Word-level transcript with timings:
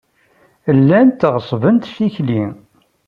Llant 0.77 1.27
ɣeṣṣbent 1.33 1.89
tikli. 1.95 2.43